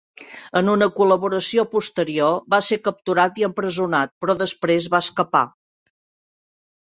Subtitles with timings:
[0.59, 5.43] En una col·laboració posterior, va ser capturat i empresonat, però després va escapar.